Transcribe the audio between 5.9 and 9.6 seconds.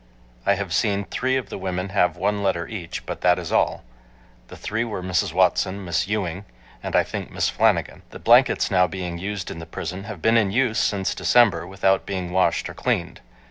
Ewing, and I think Miss Flanagan. The blankets now being used in